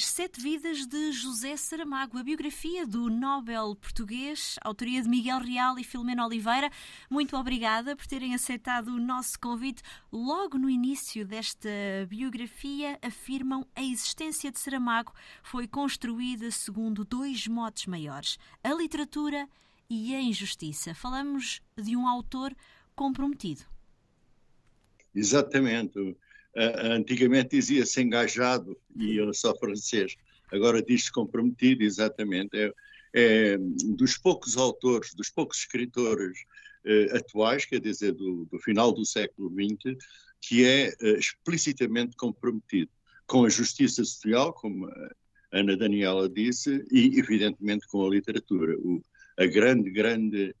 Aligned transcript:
As 0.00 0.06
Sete 0.06 0.40
Vidas 0.40 0.86
de 0.86 1.12
José 1.12 1.58
Saramago, 1.58 2.16
a 2.16 2.22
biografia 2.22 2.86
do 2.86 3.10
Nobel 3.10 3.76
português, 3.76 4.56
autoria 4.62 5.02
de 5.02 5.06
Miguel 5.06 5.40
Real 5.40 5.78
e 5.78 5.84
Filomena 5.84 6.24
Oliveira. 6.24 6.70
Muito 7.10 7.36
obrigada 7.36 7.94
por 7.94 8.06
terem 8.06 8.34
aceitado 8.34 8.88
o 8.88 8.98
nosso 8.98 9.38
convite. 9.38 9.82
Logo 10.10 10.56
no 10.56 10.70
início 10.70 11.26
desta 11.26 11.68
biografia, 12.08 12.98
afirmam 13.02 13.66
a 13.76 13.82
existência 13.82 14.50
de 14.50 14.58
Saramago 14.58 15.12
foi 15.42 15.68
construída 15.68 16.50
segundo 16.50 17.04
dois 17.04 17.46
motes 17.46 17.84
maiores: 17.84 18.38
a 18.64 18.72
literatura 18.72 19.46
e 19.90 20.14
a 20.14 20.22
injustiça. 20.22 20.94
Falamos 20.94 21.60
de 21.76 21.94
um 21.94 22.08
autor 22.08 22.56
comprometido. 22.96 23.66
Exatamente 25.14 26.16
antigamente 26.56 27.56
dizia-se 27.56 28.02
engajado 28.02 28.76
e 28.96 29.16
eu 29.16 29.32
sou 29.32 29.56
francês, 29.56 30.16
agora 30.52 30.82
diz-se 30.82 31.12
comprometido, 31.12 31.82
exatamente. 31.82 32.56
É, 32.56 32.72
é, 33.12 33.58
dos 33.58 34.16
poucos 34.16 34.56
autores, 34.56 35.14
dos 35.14 35.30
poucos 35.30 35.58
escritores 35.58 36.38
uh, 36.84 37.16
atuais, 37.16 37.64
quer 37.64 37.80
dizer, 37.80 38.12
do, 38.12 38.44
do, 38.44 38.58
final 38.60 38.92
do 38.92 39.04
século 39.04 39.50
XX, 39.50 39.96
que 40.40 40.64
é 40.64 40.94
uh, 41.02 41.18
explicitamente 41.18 42.16
comprometido 42.16 42.90
com 43.26 43.44
a 43.44 43.48
justiça 43.48 44.04
social, 44.04 44.52
como 44.52 44.86
a 44.86 45.10
Ana 45.52 45.76
Daniela 45.76 46.28
disse, 46.28 46.84
e 46.90 47.18
evidentemente 47.18 47.86
com 47.88 48.06
a 48.06 48.10
literatura. 48.10 48.76
O, 48.78 49.02
a 49.36 49.46
grande, 49.46 49.90
grande, 49.90 50.54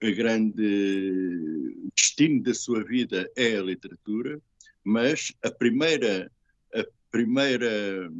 grande 0.00 1.90
destino 1.94 2.42
da 2.42 2.54
sua 2.54 2.82
vida 2.84 3.30
é 3.36 3.56
a 3.56 3.62
literatura 3.62 4.40
mas 4.84 5.32
a 5.42 5.50
primeira, 5.50 6.30
a 6.74 6.84
primeira, 7.10 8.10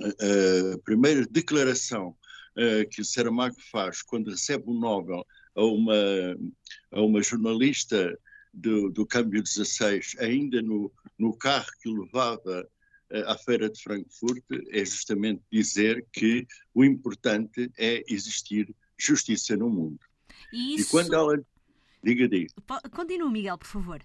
a, 0.00 0.78
primeira 0.84 1.26
declaração 1.26 2.16
uh, 2.56 2.88
que 2.90 3.00
o 3.00 3.04
Saramago 3.04 3.56
faz 3.70 4.02
quando 4.02 4.30
recebe 4.30 4.64
o 4.66 4.74
Nobel 4.74 5.26
a 5.54 5.64
uma, 5.64 5.94
a 6.92 7.00
uma 7.00 7.22
jornalista 7.22 8.18
do, 8.52 8.90
do 8.90 9.06
Câmbio 9.06 9.42
16, 9.42 10.16
ainda 10.18 10.62
no, 10.62 10.92
no 11.18 11.36
carro 11.36 11.70
que 11.80 11.88
o 11.88 12.02
levava 12.02 12.68
uh, 13.10 13.28
à 13.30 13.38
Feira 13.38 13.68
de 13.68 13.82
Frankfurt, 13.82 14.44
é 14.70 14.84
justamente 14.84 15.42
dizer 15.50 16.06
que 16.12 16.46
o 16.74 16.84
importante 16.84 17.70
é 17.78 18.04
existir 18.08 18.74
justiça 18.98 19.56
no 19.56 19.68
mundo. 19.68 20.00
E, 20.52 20.76
isso... 20.76 20.88
e 20.88 20.90
quando 20.90 21.14
ela. 21.14 21.44
Diga, 22.02 22.28
diga. 22.28 22.52
Continua, 22.90 23.30
Miguel, 23.30 23.56
por 23.56 23.66
favor. 23.66 24.04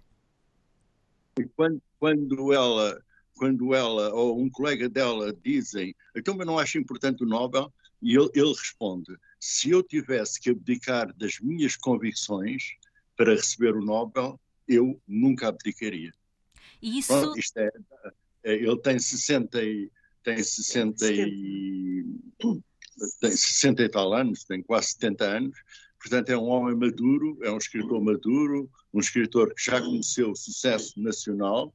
E 1.37 1.45
quando, 1.55 1.81
quando 1.99 2.53
ela 2.53 3.01
quando 3.35 3.73
ela 3.73 4.13
ou 4.13 4.41
um 4.41 4.49
colega 4.49 4.89
dela 4.89 5.33
dizem 5.33 5.95
então 6.15 6.37
eu 6.37 6.45
não 6.45 6.59
acho 6.59 6.77
importante 6.77 7.23
o 7.23 7.27
Nobel? 7.27 7.71
E 8.01 8.15
ele, 8.15 8.29
ele 8.33 8.49
responde 8.49 9.17
se 9.39 9.69
eu 9.69 9.83
tivesse 9.83 10.39
que 10.39 10.49
abdicar 10.49 11.13
das 11.15 11.39
minhas 11.39 11.75
convicções 11.75 12.75
para 13.15 13.33
receber 13.33 13.75
o 13.75 13.83
Nobel 13.83 14.39
eu 14.67 15.01
nunca 15.07 15.47
abdicaria. 15.47 16.13
Isso 16.81 17.11
Bom, 17.11 17.33
é, 17.57 17.69
é, 18.43 18.53
ele 18.53 18.77
tem 18.79 18.99
60 18.99 19.61
e, 19.63 19.91
tem 20.23 20.41
60 20.41 21.11
e, 21.11 22.05
tem 23.19 23.31
60 23.31 23.83
e 23.83 23.89
tal 23.89 24.13
anos 24.13 24.43
tem 24.43 24.61
quase 24.61 24.89
70 24.89 25.25
anos. 25.25 25.57
Portanto, 25.99 26.29
é 26.29 26.37
um 26.37 26.45
homem 26.45 26.75
maduro, 26.75 27.37
é 27.41 27.51
um 27.51 27.57
escritor 27.57 28.01
maduro, 28.01 28.69
um 28.93 28.99
escritor 28.99 29.53
que 29.53 29.63
já 29.63 29.81
conheceu 29.81 30.31
o 30.31 30.35
sucesso 30.35 30.99
nacional, 30.99 31.73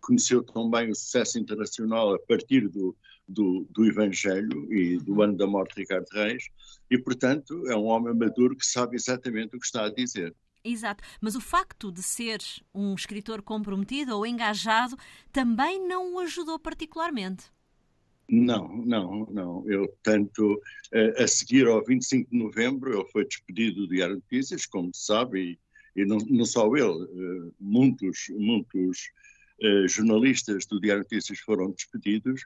conheceu 0.00 0.42
também 0.42 0.90
o 0.90 0.94
sucesso 0.94 1.38
internacional 1.38 2.14
a 2.14 2.18
partir 2.18 2.68
do, 2.68 2.96
do, 3.26 3.66
do, 3.70 3.86
Evangelho 3.86 4.72
e 4.72 4.98
do 4.98 5.22
ano 5.22 5.36
da 5.36 5.46
morte 5.46 5.74
de 5.74 5.82
Ricardo 5.82 6.06
Reis, 6.12 6.44
e, 6.90 6.98
portanto, 6.98 7.66
é 7.68 7.76
um 7.76 7.86
homem 7.86 8.14
maduro 8.14 8.56
que 8.56 8.66
sabe 8.66 8.96
exatamente 8.96 9.56
o 9.56 9.60
que 9.60 9.66
está 9.66 9.86
a 9.86 9.92
dizer. 9.92 10.34
Exato, 10.64 11.02
mas 11.20 11.34
o 11.34 11.40
facto 11.40 11.90
de 11.90 12.02
ser 12.02 12.40
um 12.72 12.94
escritor 12.94 13.42
comprometido 13.42 14.16
ou 14.16 14.24
engajado 14.24 14.96
também 15.32 15.84
não 15.84 16.14
o 16.14 16.18
ajudou 16.20 16.58
particularmente. 16.58 17.44
Não, 18.28 18.68
não, 18.76 19.26
não. 19.30 19.68
Eu, 19.68 19.92
tanto 20.02 20.60
a, 21.18 21.24
a 21.24 21.28
seguir 21.28 21.66
ao 21.66 21.84
25 21.84 22.30
de 22.30 22.38
novembro, 22.38 22.94
ele 22.94 23.08
foi 23.10 23.26
despedido 23.26 23.82
do 23.82 23.88
Diário 23.88 24.16
de 24.16 24.22
Notícias, 24.22 24.64
como 24.64 24.94
se 24.94 25.04
sabe, 25.04 25.40
e, 25.40 25.58
e 25.94 26.04
não, 26.04 26.18
não, 26.28 26.44
só 26.44 26.66
ele, 26.76 26.86
uh, 26.86 27.54
muitos, 27.60 28.26
muitos 28.30 29.10
uh, 29.62 29.88
jornalistas 29.88 30.66
do 30.66 30.80
Diário 30.80 31.04
de 31.04 31.14
Notícias 31.14 31.38
foram 31.40 31.70
despedidos, 31.70 32.42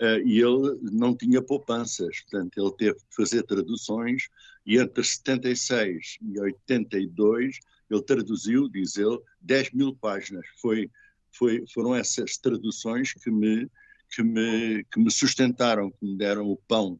uh, 0.00 0.20
e 0.24 0.40
ele 0.40 0.78
não 0.82 1.16
tinha 1.16 1.42
poupanças, 1.42 2.20
portanto, 2.22 2.58
ele 2.58 2.76
teve 2.76 2.94
que 2.94 3.16
fazer 3.16 3.42
traduções, 3.42 4.28
e 4.64 4.78
entre 4.78 5.04
76 5.04 6.18
e 6.22 6.40
82, 6.40 7.58
ele 7.88 8.02
traduziu, 8.02 8.68
diz 8.68 8.96
ele, 8.96 9.18
10 9.40 9.72
mil 9.72 9.94
páginas. 9.94 10.44
Foi, 10.60 10.90
foi, 11.30 11.64
foram 11.72 11.94
essas 11.94 12.36
traduções 12.36 13.12
que 13.12 13.30
me 13.30 13.70
que 14.10 14.22
me, 14.22 14.84
que 14.84 15.00
me 15.00 15.10
sustentaram, 15.10 15.90
que 15.90 16.04
me 16.04 16.16
deram 16.16 16.48
o 16.48 16.56
pão. 16.56 16.98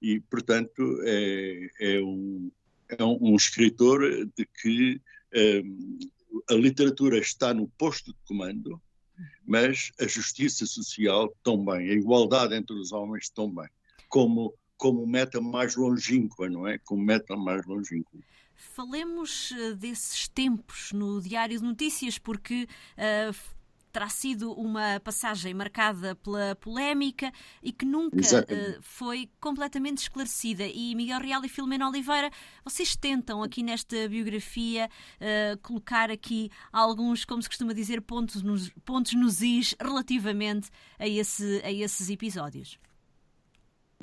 E, 0.00 0.20
portanto, 0.20 1.00
é, 1.04 1.68
é, 1.80 2.00
um, 2.00 2.50
é 2.88 3.02
um, 3.04 3.18
um, 3.20 3.36
escritor 3.36 4.00
de 4.36 4.46
que 4.46 5.00
a 6.50 6.54
literatura 6.54 7.18
está 7.18 7.52
no 7.54 7.68
posto 7.78 8.12
de 8.12 8.18
comando, 8.26 8.80
mas 9.46 9.90
a 10.00 10.06
justiça 10.06 10.66
social 10.66 11.34
também, 11.42 11.90
a 11.90 11.94
igualdade 11.94 12.54
entre 12.54 12.76
os 12.76 12.92
homens 12.92 13.28
também, 13.28 13.68
como, 14.08 14.54
como 14.76 15.06
meta 15.06 15.40
mais 15.40 15.76
longínqua, 15.76 16.48
não 16.48 16.66
é? 16.66 16.78
Como 16.78 17.02
meta 17.02 17.36
mais 17.36 17.64
longínqua. 17.66 18.20
Falemos 18.54 19.52
eh, 19.52 19.74
desses 19.74 20.28
tempos 20.28 20.92
no 20.92 21.20
Diário 21.20 21.58
de 21.58 21.64
Notícias, 21.64 22.16
porque 22.18 22.68
uh, 22.96 23.34
terá 23.92 24.08
sido 24.08 24.52
uma 24.52 24.98
passagem 25.00 25.52
marcada 25.52 26.14
pela 26.16 26.56
polémica 26.56 27.30
e 27.62 27.70
que 27.72 27.84
nunca 27.84 28.16
uh, 28.16 28.78
foi 28.80 29.28
completamente 29.38 29.98
esclarecida. 29.98 30.64
E 30.66 30.94
Miguel 30.94 31.20
Real 31.20 31.44
e 31.44 31.48
Filomena 31.48 31.88
Oliveira, 31.88 32.30
vocês 32.64 32.96
tentam 32.96 33.42
aqui 33.42 33.62
nesta 33.62 34.08
biografia 34.08 34.88
uh, 35.20 35.58
colocar 35.58 36.10
aqui 36.10 36.50
alguns, 36.72 37.24
como 37.24 37.42
se 37.42 37.48
costuma 37.48 37.74
dizer, 37.74 38.00
pontos 38.00 38.42
nos, 38.42 38.70
pontos 38.84 39.12
nos 39.12 39.42
is 39.42 39.74
relativamente 39.78 40.70
a, 40.98 41.06
esse, 41.06 41.60
a 41.62 41.70
esses 41.70 42.08
episódios. 42.08 42.78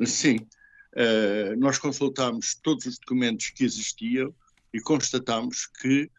Sim. 0.05 0.37
Uh, 0.93 1.57
nós 1.57 1.79
consultámos 1.79 2.55
todos 2.55 2.85
os 2.85 2.99
documentos 2.99 3.49
que 3.49 3.63
existiam 3.63 4.33
e 4.71 4.79
constatámos 4.79 5.65
que 5.65 6.11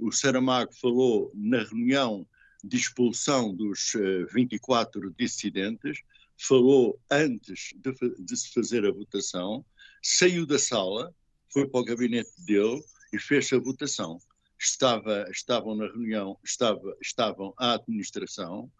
o 0.00 0.12
Saramago 0.12 0.72
falou 0.74 1.30
na 1.34 1.62
reunião 1.62 2.26
de 2.66 2.76
expulsão 2.76 3.54
dos 3.54 3.92
24 4.32 5.08
eh, 5.08 5.12
dissidentes, 5.16 6.00
falou 6.36 7.00
antes 7.10 7.74
de, 7.76 7.92
de, 8.18 8.36
se 8.36 8.52
fazer 8.52 8.84
a 8.84 8.92
votação, 8.92 9.64
saiu 10.02 10.46
da 10.46 10.58
sala, 10.58 11.14
foi 11.52 11.66
para 11.68 11.80
o 11.80 11.84
gabinete 11.84 12.30
dele 12.44 12.82
e 13.12 13.18
fez 13.18 13.52
a 13.52 13.58
votação. 13.58 14.18
Estava, 14.58 15.26
estavam 15.30 15.74
na 15.74 15.86
reunião, 15.86 16.38
estava, 16.44 16.96
estavam 17.00 17.54
a 17.56 17.74
administração, 17.74 18.70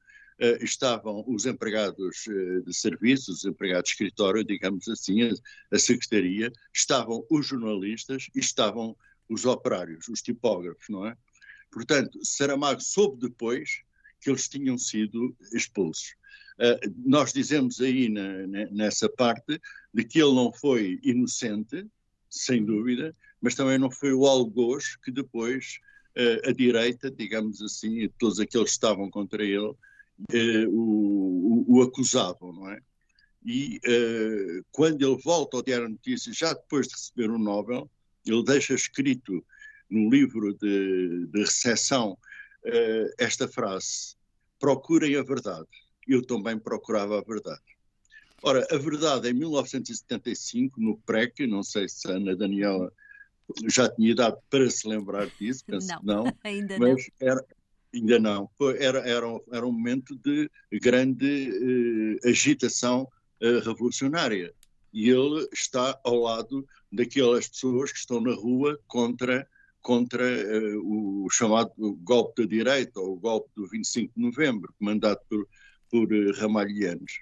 uh, 0.41 0.65
estavam 0.65 1.25
os 1.27 1.47
empregados 1.47 2.27
uh, 2.27 2.63
de 2.63 2.75
serviços, 2.75 3.39
os 3.39 3.45
empregados 3.45 3.89
de 3.89 3.93
escritório, 3.93 4.45
digamos 4.45 4.89
assim, 4.89 5.31
a 5.73 5.79
secretaria, 5.79 6.53
estavam 6.75 7.25
os 7.31 7.47
jornalistas 7.47 8.29
e 8.35 8.41
estavam 8.41 8.97
os 9.29 9.45
operários, 9.45 10.09
os 10.09 10.23
tipógrafos, 10.23 10.89
não 10.89 11.07
é? 11.07 11.17
Portanto, 11.71 12.19
Saramago 12.23 12.81
soube 12.81 13.29
depois 13.29 13.83
que 14.21 14.31
eles 14.31 14.49
tinham 14.49 14.79
sido 14.79 15.37
expulsos. 15.53 16.15
Uh, 16.59 16.95
nós 17.05 17.33
dizemos 17.33 17.81
aí 17.81 18.09
na, 18.09 18.47
nessa 18.71 19.09
parte 19.09 19.61
de 19.93 20.05
que 20.05 20.19
ele 20.19 20.35
não 20.35 20.53
foi 20.53 20.99
inocente, 21.03 21.87
sem 22.31 22.65
dúvida, 22.65 23.15
mas 23.41 23.55
também 23.55 23.79
não 23.79 23.91
foi 23.91 24.13
o 24.13 24.27
algoz 24.27 24.97
que 24.97 25.11
depois 25.11 25.81
uh, 26.17 26.49
a 26.49 26.53
direita, 26.53 27.11
digamos 27.11 27.61
assim, 27.61 28.09
todos 28.19 28.41
aqueles 28.41 28.71
que 28.71 28.75
estavam 28.75 29.11
contra 29.11 29.45
ele, 29.45 29.59
uh, 29.59 29.77
o, 30.71 31.67
o, 31.69 31.77
o, 31.77 31.83
acusavam, 31.83 32.53
não 32.53 32.71
é? 32.71 32.81
E 33.49 33.79
quando 34.73 35.07
ele 35.07 35.23
volta 35.23 35.57
ao 35.57 35.63
Diário 35.63 35.89
Notícias, 35.89 36.37
já 36.37 36.53
depois 36.53 36.89
de 36.89 36.95
receber 36.95 37.31
o 37.31 37.39
Nobel, 37.39 37.89
ele 38.25 38.43
deixa 38.43 38.75
escrito 38.75 39.45
no 39.91 40.11
livro 40.11 40.55
de, 40.55 41.27
de 41.27 41.41
recepção 41.41 42.13
uh, 42.13 43.15
esta 43.19 43.49
frase: 43.49 44.17
procurem 44.59 45.17
a 45.17 45.23
verdade. 45.23 45.69
Eu 46.07 46.25
também 46.25 46.59
procurava 46.59 47.19
a 47.19 47.23
verdade. 47.23 47.63
Ora, 48.43 48.67
a 48.71 48.77
verdade, 48.77 49.29
em 49.29 49.33
1975, 49.33 50.81
no 50.81 50.99
PREC, 50.99 51.47
não 51.47 51.63
sei 51.63 51.89
se 51.89 52.07
a 52.09 52.13
Ana 52.13 52.37
Daniela 52.37 52.93
já 53.69 53.89
tinha 53.89 54.11
idade 54.11 54.37
para 54.51 54.69
se 54.71 54.87
lembrar 54.89 55.27
disso, 55.41 55.65
penso 55.67 55.89
não, 55.89 55.99
que 55.99 56.07
não, 56.07 56.39
ainda 56.45 56.79
mas 56.79 57.07
não. 57.21 57.29
Era, 57.29 57.45
Ainda 57.97 58.19
não. 58.19 58.51
Era, 58.79 58.99
era, 59.09 59.27
era 59.53 59.67
um 59.67 59.73
momento 59.73 60.15
de 60.17 60.51
grande 60.75 62.19
eh, 62.25 62.29
agitação 62.29 63.09
eh, 63.41 63.61
revolucionária. 63.61 64.53
E 64.93 65.09
ele 65.09 65.49
está 65.53 65.99
ao 66.05 66.17
lado 66.17 66.67
daquelas 66.93 67.49
pessoas 67.49 67.93
que 67.93 67.99
estão 67.99 68.21
na 68.21 68.35
rua 68.35 68.79
contra, 68.87 69.49
contra 69.87 70.29
eh, 70.29 70.75
o 70.83 71.29
chamado 71.31 71.71
golpe 72.03 72.43
da 72.43 72.49
direita, 72.49 72.99
ou 72.99 73.13
o 73.13 73.21
golpe 73.21 73.49
do 73.55 73.69
25 73.69 74.13
de 74.17 74.21
novembro, 74.21 74.75
comandado 74.81 75.21
por, 75.29 75.47
por 75.89 76.13
eh, 76.13 76.33
ramalhianos. 76.33 77.21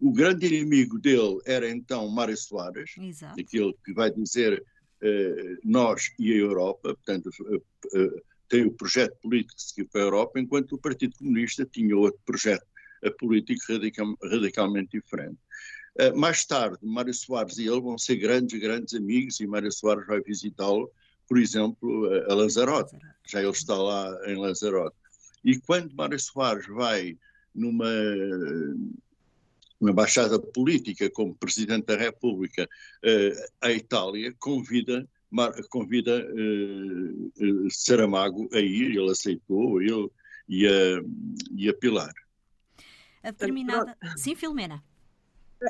O 0.00 0.12
grande 0.12 0.46
inimigo 0.46 0.98
dele 0.98 1.38
era 1.46 1.70
então 1.70 2.08
Mário 2.08 2.36
Soares, 2.36 2.96
Exato. 2.98 3.40
aquele 3.40 3.72
que 3.84 3.92
vai 3.92 4.10
dizer 4.10 4.64
eh, 5.00 5.58
nós 5.62 6.12
e 6.18 6.32
a 6.32 6.36
Europa, 6.38 6.92
portanto, 6.92 7.30
tem 8.48 8.66
o 8.66 8.72
projeto 8.72 9.16
político 9.22 9.54
que 9.54 9.62
seguiu 9.62 9.88
para 9.88 10.00
a 10.00 10.04
Europa, 10.04 10.40
enquanto 10.40 10.72
o 10.72 10.78
Partido 10.78 11.16
Comunista 11.16 11.64
tinha 11.64 11.96
outro 11.96 12.20
projeto 12.26 12.66
político 13.20 13.60
radical, 13.68 14.16
radicalmente 14.24 15.00
diferente. 15.00 15.38
Uh, 16.00 16.18
mais 16.18 16.44
tarde, 16.44 16.78
Mário 16.82 17.14
Soares 17.14 17.58
e 17.58 17.66
ele 17.66 17.80
vão 17.80 17.96
ser 17.96 18.16
grandes, 18.16 18.58
grandes 18.58 18.94
amigos 18.94 19.38
e 19.38 19.46
Mário 19.46 19.70
Soares 19.70 20.06
vai 20.06 20.20
visitá-lo, 20.20 20.90
por 21.32 21.38
exemplo, 21.38 22.12
a 22.28 22.34
Lanzarote. 22.34 22.94
Já 23.26 23.40
ele 23.40 23.52
está 23.52 23.74
lá 23.74 24.20
em 24.26 24.36
Lanzarote. 24.36 24.94
E 25.42 25.58
quando 25.58 25.94
Mário 25.94 26.20
Soares 26.20 26.66
vai 26.66 27.16
numa 27.54 27.88
uma 29.80 29.90
embaixada 29.90 30.38
política 30.38 31.08
como 31.08 31.34
Presidente 31.34 31.86
da 31.86 31.96
República 31.96 32.68
uh, 33.02 33.50
à 33.62 33.72
Itália, 33.72 34.34
convida 34.38 35.08
convida 35.70 36.22
uh, 36.22 37.32
uh, 37.40 37.70
Saramago 37.70 38.50
a 38.52 38.58
ir, 38.58 38.90
ele 38.90 39.10
aceitou, 39.10 39.80
ele 39.80 40.10
e 40.46 40.66
a, 40.66 41.02
e 41.56 41.66
a 41.70 41.72
Pilar. 41.72 42.12
A 43.22 43.30
determinada... 43.30 43.96
Sim, 44.18 44.34
Filomena. 44.34 44.84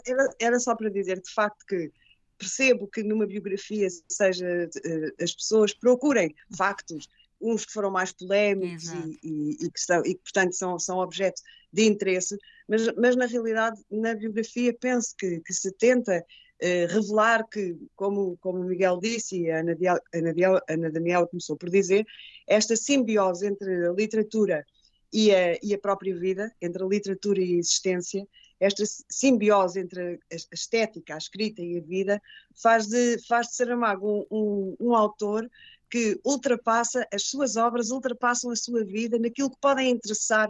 Era, 0.05 0.29
era 0.41 0.59
só 0.59 0.75
para 0.75 0.91
dizer, 0.91 1.21
de 1.21 1.33
facto, 1.33 1.65
que 1.67 1.93
percebo 2.43 2.89
que 2.89 3.05
numa 3.05 3.27
biografia 3.27 3.89
seja 4.09 4.69
uh, 4.69 5.23
as 5.23 5.33
pessoas 5.33 5.73
procurem 5.73 6.35
factos, 6.57 7.09
uns 7.41 7.65
que 7.65 7.73
foram 7.73 7.91
mais 7.91 8.13
polémicos 8.13 8.93
e, 8.93 9.19
e, 9.23 9.67
e, 9.67 9.71
que 9.71 9.81
são, 9.81 10.01
e 10.01 10.15
que, 10.15 10.23
portanto, 10.23 10.55
são, 10.55 10.79
são 10.79 10.99
objeto 10.99 11.41
de 11.73 11.85
interesse, 11.85 12.37
mas, 12.69 12.87
mas 12.97 13.17
na 13.17 13.27
realidade, 13.27 13.81
na 13.91 14.15
biografia, 14.15 14.75
penso 14.75 15.15
que, 15.17 15.41
que 15.41 15.53
se 15.53 15.73
tenta 15.73 16.25
eh, 16.61 16.87
revelar 16.87 17.49
que, 17.49 17.77
como, 17.97 18.37
como 18.39 18.61
o 18.61 18.65
Miguel 18.65 19.01
disse 19.01 19.41
e 19.41 19.51
a 19.51 19.61
Ana, 19.61 19.75
Diel, 19.75 19.99
Ana, 20.15 20.63
Ana 20.69 20.91
Daniela 20.91 21.27
começou 21.27 21.57
por 21.57 21.69
dizer, 21.69 22.07
esta 22.47 22.77
simbiose 22.77 23.47
entre 23.47 23.89
a 23.89 23.93
literatura 23.93 24.65
e 25.13 25.35
a, 25.35 25.59
e 25.63 25.75
a 25.75 25.79
própria 25.79 26.17
vida, 26.17 26.53
entre 26.61 26.83
a 26.83 26.87
literatura 26.87 27.41
e 27.41 27.55
a 27.55 27.59
existência, 27.59 28.25
esta 28.63 28.85
simbiose 29.09 29.81
entre 29.81 30.21
a 30.33 30.55
estética, 30.55 31.15
a 31.15 31.19
escrita 31.19 31.61
e 31.61 31.79
a 31.79 31.81
vida, 31.81 32.23
faz 32.55 32.87
de, 32.87 33.19
faz 33.27 33.49
de 33.49 33.57
Saramago 33.57 34.27
um, 34.31 34.37
um, 34.39 34.77
um 34.81 34.95
autor 34.95 35.51
que 35.91 36.19
ultrapassa, 36.25 37.07
as 37.13 37.25
suas 37.25 37.57
obras 37.57 37.91
ultrapassam 37.91 38.53
a 38.53 38.57
sua 38.57 38.85
vida 38.85 39.19
naquilo 39.19 39.51
que 39.51 39.61
podem 39.61 39.91
interessar 39.91 40.49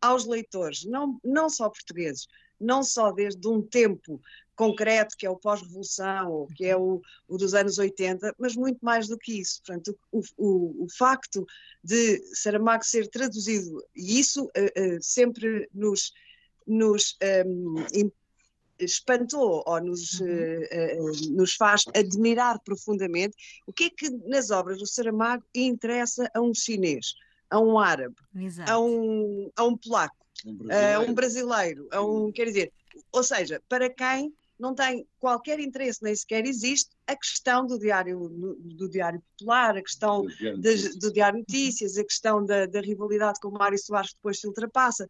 aos 0.00 0.26
leitores, 0.26 0.84
não, 0.84 1.20
não 1.24 1.48
só 1.48 1.70
portugueses, 1.70 2.26
não 2.60 2.82
só 2.82 3.12
desde 3.12 3.46
um 3.46 3.62
tempo 3.62 4.20
concreto, 4.56 5.16
que 5.16 5.24
é 5.24 5.30
o 5.30 5.36
pós-revolução, 5.36 6.30
ou 6.30 6.46
que 6.48 6.66
é 6.66 6.76
o, 6.76 7.00
o, 7.28 7.38
dos 7.38 7.54
anos 7.54 7.78
80, 7.78 8.34
mas 8.38 8.56
muito 8.56 8.80
mais 8.84 9.06
do 9.06 9.16
que 9.16 9.40
isso. 9.40 9.62
Portanto, 9.64 9.96
o, 10.10 10.20
o, 10.36 10.84
o 10.84 10.86
facto 10.90 11.46
de 11.82 12.20
Saramago 12.34 12.84
ser 12.84 13.08
traduzido, 13.08 13.82
e 13.94 14.18
isso 14.18 14.44
uh, 14.46 14.48
uh, 14.48 14.98
sempre 15.00 15.68
nos, 15.72 16.12
nos 16.66 17.16
um, 17.46 17.78
ehm, 17.92 18.10
espantou 18.78 19.62
ou 19.66 19.80
nos, 19.80 20.20
uhum. 20.20 20.28
uh, 20.28 21.32
nos 21.36 21.54
faz 21.54 21.84
admirar 21.94 22.58
profundamente 22.60 23.36
o 23.66 23.72
que 23.72 23.84
é 23.84 23.90
que 23.90 24.10
nas 24.26 24.50
obras 24.50 24.78
do 24.78 24.86
Saramago 24.86 25.44
interessa 25.54 26.28
a 26.34 26.40
um 26.40 26.54
chinês, 26.54 27.14
a 27.50 27.60
um 27.60 27.78
árabe, 27.78 28.16
a 28.66 28.80
um, 28.80 29.50
a 29.56 29.64
um 29.64 29.76
polaco, 29.76 30.16
um 30.44 30.54
brasileiro. 30.54 30.96
a 30.96 31.00
um 31.00 31.14
brasileiro, 31.14 31.88
a 31.92 32.02
um, 32.02 32.32
quer 32.32 32.46
dizer, 32.46 32.72
ou 33.12 33.22
seja, 33.22 33.62
para 33.68 33.88
quem 33.88 34.34
não 34.58 34.74
tem 34.74 35.06
qualquer 35.18 35.58
interesse, 35.58 36.02
nem 36.02 36.14
sequer 36.14 36.46
existe 36.46 36.90
a 37.06 37.16
questão 37.16 37.66
do 37.66 37.78
diário, 37.78 38.28
do 38.28 38.88
diário 38.88 39.20
popular, 39.32 39.76
a 39.76 39.82
questão 39.82 40.24
de, 40.24 40.98
do 40.98 41.12
diário 41.12 41.40
notícias, 41.40 41.98
a 41.98 42.04
questão 42.04 42.44
da, 42.44 42.66
da 42.66 42.80
rivalidade 42.80 43.40
com 43.40 43.48
o 43.48 43.52
Mário 43.52 43.76
Soares 43.76 44.10
que 44.10 44.16
depois 44.16 44.38
se 44.38 44.46
ultrapassa. 44.46 45.08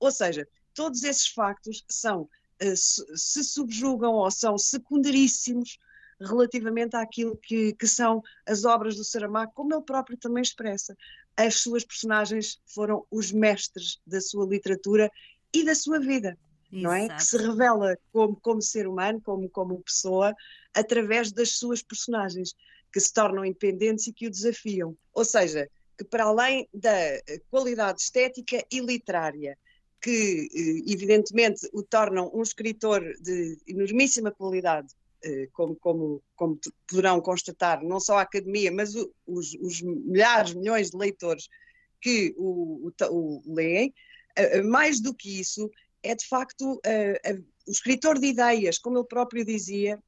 Ou 0.00 0.10
seja, 0.10 0.48
todos 0.78 1.02
esses 1.02 1.26
factos 1.26 1.84
são, 1.88 2.28
eh, 2.60 2.76
se 2.76 3.42
subjugam 3.42 4.12
ou 4.12 4.30
são 4.30 4.56
secundaríssimos 4.56 5.76
relativamente 6.20 6.94
àquilo 6.94 7.36
que, 7.36 7.72
que 7.72 7.88
são 7.88 8.22
as 8.46 8.64
obras 8.64 8.94
do 8.94 9.02
Saramago, 9.02 9.50
como 9.56 9.74
ele 9.74 9.82
próprio 9.82 10.16
também 10.16 10.40
expressa. 10.40 10.96
As 11.36 11.56
suas 11.56 11.84
personagens 11.84 12.60
foram 12.64 13.04
os 13.10 13.32
mestres 13.32 14.00
da 14.06 14.20
sua 14.20 14.46
literatura 14.46 15.10
e 15.52 15.64
da 15.64 15.74
sua 15.74 15.98
vida 15.98 16.38
não 16.70 16.92
é? 16.92 17.08
Que 17.08 17.24
se 17.24 17.38
revela 17.38 17.98
como, 18.12 18.36
como 18.36 18.60
ser 18.60 18.86
humano, 18.86 19.22
como, 19.22 19.48
como 19.48 19.82
pessoa, 19.82 20.34
através 20.74 21.32
das 21.32 21.52
suas 21.52 21.82
personagens, 21.82 22.54
que 22.92 23.00
se 23.00 23.10
tornam 23.10 23.42
independentes 23.42 24.06
e 24.06 24.12
que 24.12 24.26
o 24.26 24.30
desafiam. 24.30 24.94
Ou 25.14 25.24
seja, 25.24 25.66
que 25.96 26.04
para 26.04 26.24
além 26.24 26.68
da 26.74 26.92
qualidade 27.50 28.02
estética 28.02 28.62
e 28.70 28.80
literária, 28.80 29.56
que 30.00 30.48
eh, 30.54 30.92
evidentemente 30.92 31.68
o 31.72 31.82
tornam 31.82 32.30
um 32.32 32.42
escritor 32.42 33.02
de 33.20 33.58
enormíssima 33.66 34.30
qualidade, 34.30 34.88
eh, 35.24 35.48
como, 35.52 35.76
como, 35.76 36.22
como 36.36 36.58
poderão 36.88 37.20
constatar, 37.20 37.82
não 37.82 37.98
só 37.98 38.18
a 38.18 38.22
academia, 38.22 38.70
mas 38.70 38.94
o, 38.94 39.12
os, 39.26 39.54
os, 39.54 39.82
milhares, 39.82 40.54
milhões 40.54 40.90
de 40.90 40.96
leitores 40.96 41.48
que 42.00 42.34
o, 42.36 42.88
o, 42.88 42.92
o 43.10 43.54
leem, 43.54 43.92
eh, 44.36 44.62
mais 44.62 45.00
do 45.00 45.12
que 45.12 45.40
isso, 45.40 45.70
é 46.02 46.14
de 46.14 46.26
facto 46.26 46.80
o 47.66 47.70
escritor 47.70 48.20
de 48.20 48.28
ideias, 48.28 48.78
como 48.78 48.98
ele 48.98 49.06
próprio 49.06 49.44
dizia, 49.44 50.00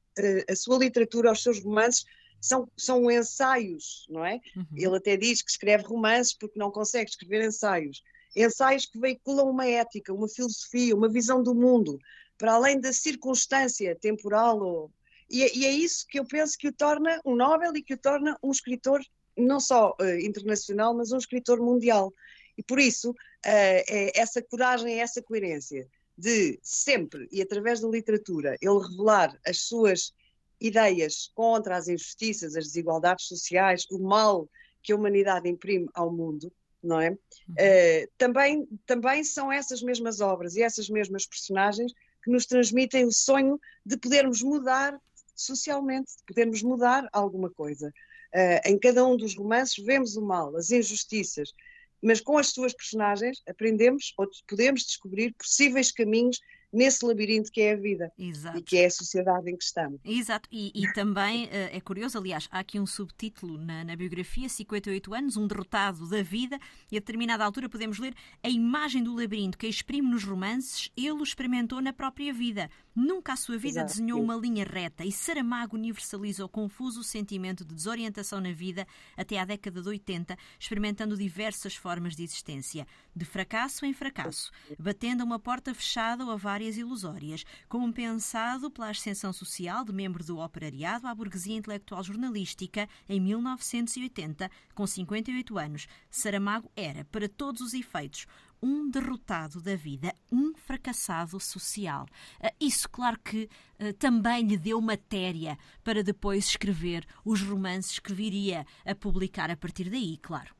a 0.49 0.55
sua 0.55 0.77
literatura, 0.77 1.31
os 1.31 1.43
seus 1.43 1.61
romances 1.61 2.05
são, 2.39 2.67
são 2.75 3.11
ensaios, 3.11 4.07
não 4.09 4.25
é? 4.25 4.39
Uhum. 4.55 4.65
Ele 4.75 4.97
até 4.97 5.15
diz 5.15 5.41
que 5.41 5.51
escreve 5.51 5.83
romances 5.83 6.33
porque 6.33 6.57
não 6.57 6.71
consegue 6.71 7.09
escrever 7.09 7.45
ensaios. 7.45 8.01
Ensaios 8.35 8.85
que 8.85 8.99
veiculam 8.99 9.49
uma 9.49 9.67
ética, 9.67 10.13
uma 10.13 10.27
filosofia, 10.27 10.95
uma 10.95 11.09
visão 11.09 11.43
do 11.43 11.53
mundo, 11.53 11.99
para 12.37 12.53
além 12.53 12.79
da 12.79 12.93
circunstância 12.93 13.95
temporal. 13.95 14.59
Ou... 14.59 14.91
E, 15.29 15.43
é, 15.43 15.55
e, 15.55 15.65
é 15.65 15.71
isso 15.71 16.05
que 16.07 16.19
eu 16.19 16.25
penso 16.25 16.57
que 16.57 16.67
o 16.67 16.73
torna 16.73 17.19
um 17.25 17.35
Nobel 17.35 17.75
e 17.75 17.83
que 17.83 17.93
o 17.93 17.97
torna 17.97 18.37
um 18.41 18.51
escritor 18.51 19.01
não 19.37 19.59
só 19.59 19.95
internacional, 20.21 20.93
mas 20.93 21.11
um 21.11 21.17
escritor 21.17 21.59
mundial. 21.59 22.13
E 22.57 22.63
por 22.63 22.79
isso, 22.79 23.11
uh, 23.11 24.11
essa 24.13 24.41
coragem, 24.41 24.99
essa 24.99 25.21
coerência 25.21 25.87
de 26.17 26.59
sempre 26.61 27.27
e 27.31 27.41
através 27.41 27.79
da 27.79 27.87
literatura 27.87 28.55
ele 28.61 28.79
revelar 28.79 29.35
as 29.45 29.61
suas 29.61 30.13
ideias 30.59 31.31
contra 31.33 31.75
as 31.75 31.87
injustiças, 31.87 32.55
as 32.55 32.65
desigualdades 32.65 33.25
sociais, 33.27 33.87
o 33.89 33.97
mal 33.97 34.47
que 34.83 34.93
a 34.93 34.95
humanidade 34.95 35.49
imprime 35.49 35.87
ao 35.93 36.11
mundo, 36.11 36.51
não 36.83 36.99
é? 36.99 37.11
Uh, 37.11 38.11
também, 38.17 38.67
também 38.85 39.23
são 39.23 39.51
essas 39.51 39.81
mesmas 39.81 40.19
obras 40.21 40.55
e 40.55 40.61
essas 40.61 40.89
mesmas 40.89 41.25
personagens 41.25 41.93
que 42.23 42.31
nos 42.31 42.45
transmitem 42.45 43.05
o 43.05 43.11
sonho 43.11 43.59
de 43.85 43.97
podermos 43.97 44.41
mudar 44.41 44.99
socialmente, 45.35 46.17
de 46.17 46.23
podermos 46.25 46.61
mudar 46.61 47.07
alguma 47.11 47.49
coisa. 47.49 47.93
Uh, 48.33 48.69
em 48.69 48.79
cada 48.79 49.05
um 49.05 49.17
dos 49.17 49.35
romances 49.35 49.83
vemos 49.83 50.15
o 50.15 50.21
mal, 50.21 50.55
as 50.55 50.71
injustiças, 50.71 51.53
mas 52.01 52.21
com 52.21 52.37
as 52.37 52.47
suas 52.47 52.73
personagens 52.73 53.41
aprendemos 53.47 54.13
ou 54.17 54.27
podemos 54.47 54.83
descobrir 54.83 55.33
possíveis 55.33 55.91
caminhos 55.91 56.39
nesse 56.71 57.05
labirinto 57.05 57.51
que 57.51 57.61
é 57.61 57.73
a 57.73 57.75
vida 57.75 58.11
Exato. 58.17 58.57
e 58.57 58.61
que 58.61 58.77
é 58.77 58.85
a 58.85 58.91
sociedade 58.91 59.49
em 59.49 59.57
que 59.57 59.63
estamos. 59.63 59.99
Exato, 60.05 60.47
e, 60.51 60.71
e 60.73 60.91
também 60.93 61.45
uh, 61.45 61.49
é 61.71 61.81
curioso, 61.81 62.17
aliás, 62.17 62.47
há 62.51 62.59
aqui 62.59 62.79
um 62.79 62.85
subtítulo 62.85 63.57
na, 63.57 63.83
na, 63.83 63.95
biografia, 63.95 64.47
58 64.47 65.13
anos, 65.13 65.37
um 65.37 65.47
derrotado 65.47 66.07
da 66.09 66.21
vida, 66.21 66.57
e 66.91 66.97
a 66.97 66.99
determinada 66.99 67.43
altura 67.43 67.67
podemos 67.67 67.99
ler 67.99 68.13
a 68.43 68.49
imagem 68.49 69.03
do 69.03 69.15
labirinto 69.15 69.57
que 69.57 69.67
exprime 69.67 70.09
nos 70.09 70.23
romances, 70.23 70.89
ele 70.95 71.11
o 71.11 71.23
experimentou 71.23 71.81
na 71.81 71.93
própria 71.93 72.33
vida. 72.33 72.69
Nunca 72.93 73.33
a 73.33 73.35
sua 73.37 73.57
vida 73.57 73.79
Exato. 73.79 73.93
desenhou 73.93 74.21
uma 74.21 74.35
linha 74.35 74.65
reta 74.65 75.05
e 75.05 75.11
Saramago 75.13 75.77
universaliza 75.77 76.43
o 76.43 76.49
confuso 76.49 77.03
sentimento 77.03 77.63
de 77.63 77.73
desorientação 77.73 78.41
na 78.41 78.51
vida 78.51 78.85
até 79.15 79.39
à 79.39 79.45
década 79.45 79.81
de 79.81 79.87
80, 79.87 80.37
experimentando 80.59 81.15
diversas 81.15 81.73
formas 81.73 82.17
de 82.17 82.23
existência, 82.23 82.85
de 83.15 83.23
fracasso 83.23 83.85
em 83.85 83.93
fracasso, 83.93 84.51
batendo 84.77 85.21
a 85.21 85.25
uma 85.25 85.39
porta 85.39 85.73
fechada 85.73 86.25
ou 86.25 86.31
a 86.31 86.35
várias 86.35 86.77
ilusórias, 86.77 87.45
como 87.69 87.93
pensado 87.93 88.69
pela 88.69 88.89
ascensão 88.89 89.31
social 89.31 89.85
de 89.85 89.93
membro 89.93 90.21
do 90.23 90.39
operariado 90.39 91.07
à 91.07 91.15
burguesia 91.15 91.55
intelectual 91.55 92.03
jornalística 92.03 92.89
em 93.07 93.21
1980, 93.21 94.51
com 94.75 94.85
58 94.85 95.57
anos. 95.57 95.87
Saramago 96.09 96.69
era, 96.75 97.05
para 97.05 97.29
todos 97.29 97.61
os 97.61 97.73
efeitos, 97.73 98.27
um 98.61 98.89
derrotado 98.89 99.61
da 99.61 99.75
vida, 99.75 100.13
um 100.31 100.53
fracassado 100.55 101.39
social. 101.39 102.05
Ah, 102.39 102.53
isso, 102.59 102.89
claro 102.89 103.19
que 103.23 103.49
ah, 103.79 103.93
também 103.97 104.45
lhe 104.45 104.57
deu 104.57 104.79
matéria 104.79 105.57
para 105.83 106.03
depois 106.03 106.45
escrever 106.45 107.05
os 107.25 107.41
romances 107.41 107.99
que 107.99 108.13
viria 108.13 108.65
a 108.85 108.93
publicar 108.93 109.49
a 109.49 109.57
partir 109.57 109.89
daí, 109.89 110.17
claro. 110.17 110.53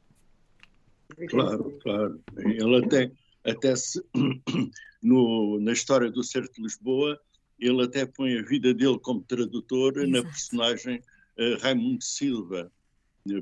Claro, 1.30 1.78
claro. 1.82 2.22
Ele 2.38 2.86
até, 2.86 3.12
até 3.44 3.76
se, 3.76 4.02
no, 5.02 5.60
na 5.60 5.74
história 5.74 6.10
do 6.10 6.24
Certo 6.24 6.56
de 6.56 6.64
Lisboa, 6.64 7.20
ele 7.60 7.84
até 7.84 8.06
põe 8.06 8.38
a 8.38 8.42
vida 8.42 8.74
dele 8.74 8.98
como 9.00 9.22
tradutor 9.22 9.98
Exato. 9.98 10.12
na 10.12 10.24
personagem 10.24 10.98
uh, 11.38 11.62
Raimundo 11.62 12.04
Silva, 12.04 12.72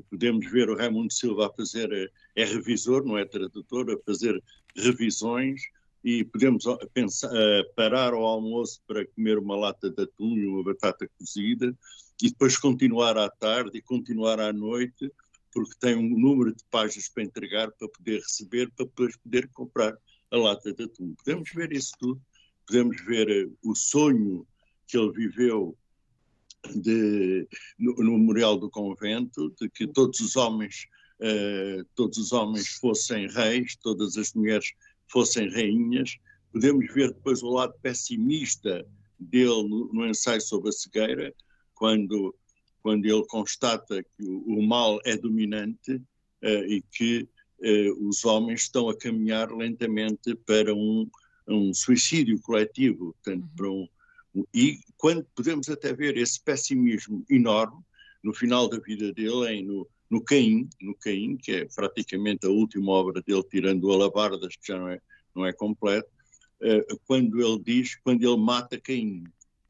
Podemos 0.08 0.50
ver 0.50 0.68
o 0.68 0.76
Raimundo 0.76 1.12
Silva 1.12 1.46
a 1.46 1.52
fazer, 1.52 1.90
eh, 1.92 2.08
é 2.36 2.44
revisor, 2.44 3.04
não 3.04 3.16
é 3.18 3.24
tradutor, 3.24 3.90
a 3.90 3.98
fazer 4.04 4.42
revisões 4.76 5.62
e 6.04 6.24
podemos 6.24 6.64
pensar, 6.94 7.30
parar 7.76 8.12
ao 8.14 8.24
almoço 8.24 8.80
para 8.86 9.06
comer 9.06 9.38
uma 9.38 9.56
lata 9.56 9.90
de 9.90 10.02
atum 10.02 10.36
e 10.36 10.46
uma 10.46 10.62
batata 10.62 11.08
cozida 11.18 11.76
e 12.22 12.30
depois 12.30 12.56
continuar 12.56 13.18
à 13.18 13.28
tarde 13.28 13.78
e 13.78 13.82
continuar 13.82 14.40
à 14.40 14.52
noite 14.52 15.12
porque 15.52 15.74
tem 15.80 15.96
um 15.96 16.18
número 16.18 16.54
de 16.54 16.64
páginas 16.70 17.08
para 17.08 17.24
entregar 17.24 17.70
para 17.72 17.88
poder 17.88 18.18
receber, 18.20 18.70
para 18.70 18.86
depois 18.86 19.16
poder 19.16 19.48
comprar 19.48 19.96
a 20.30 20.36
lata 20.36 20.72
de 20.72 20.84
atum. 20.84 21.14
Podemos 21.14 21.50
ver 21.52 21.72
isso 21.72 21.92
tudo, 21.98 22.20
podemos 22.66 23.00
ver 23.04 23.28
eh, 23.28 23.50
o 23.64 23.74
sonho 23.74 24.46
que 24.86 24.96
ele 24.96 25.12
viveu 25.12 25.76
de, 26.74 27.46
no, 27.78 27.94
no, 27.94 28.18
memorial 28.18 28.58
do 28.58 28.70
convento, 28.70 29.52
de 29.60 29.68
que 29.68 29.86
todos 29.86 30.20
os 30.20 30.36
homens, 30.36 30.86
uh, 31.20 31.84
todos 31.94 32.18
os 32.18 32.32
homens 32.32 32.68
fossem 32.68 33.28
reis, 33.28 33.76
todas 33.76 34.16
as 34.16 34.32
mulheres 34.34 34.72
fossem 35.08 35.48
rainhas. 35.50 36.16
Podemos 36.52 36.92
ver 36.92 37.12
depois 37.12 37.42
o 37.42 37.50
lado 37.50 37.74
pessimista 37.82 38.86
dele 39.18 39.68
no, 39.68 39.90
no 39.92 40.06
ensaio 40.06 40.40
sobre 40.40 40.70
a 40.70 40.72
cegueira, 40.72 41.34
quando, 41.74 42.34
quando 42.82 43.04
ele 43.04 43.24
constata 43.26 44.02
que 44.02 44.22
o, 44.24 44.58
o 44.58 44.62
mal 44.62 44.98
é 45.04 45.16
dominante 45.16 45.94
uh, 45.94 46.64
e 46.66 46.82
que 46.92 47.28
uh, 47.60 48.08
os 48.08 48.24
homens 48.24 48.62
estão 48.62 48.88
a 48.88 48.96
caminhar 48.96 49.50
lentamente 49.50 50.34
para 50.46 50.74
um, 50.74 51.08
um 51.48 51.72
suicídio 51.74 52.40
coletivo, 52.40 53.14
portanto, 53.14 53.42
uhum. 53.42 53.56
para 53.56 53.70
um 53.70 53.88
e 54.54 54.78
quando 54.96 55.24
podemos 55.34 55.68
até 55.68 55.92
ver 55.92 56.16
esse 56.16 56.40
pessimismo 56.40 57.24
enorme 57.28 57.82
no 58.22 58.32
final 58.32 58.68
da 58.68 58.78
vida 58.78 59.12
dele, 59.12 59.48
em, 59.48 59.64
no, 59.64 59.88
no 60.10 60.22
Caim, 60.22 60.68
no 60.80 60.94
Caim, 60.94 61.36
que 61.36 61.52
é 61.52 61.64
praticamente 61.64 62.46
a 62.46 62.50
última 62.50 62.92
obra 62.92 63.22
dele, 63.22 63.42
tirando 63.50 63.84
o 63.84 63.92
Alabardas, 63.92 64.56
que 64.56 64.68
já 64.68 64.78
não 64.78 64.88
é, 64.88 65.00
não 65.34 65.46
é 65.46 65.52
completo, 65.52 66.08
uh, 66.62 67.00
quando 67.06 67.40
ele 67.40 67.58
diz, 67.62 67.96
quando 67.96 68.22
ele 68.22 68.36
mata 68.36 68.80
Caim. 68.80 69.24